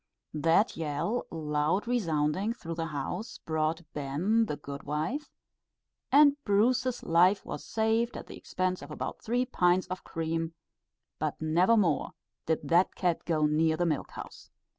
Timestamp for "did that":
12.47-12.95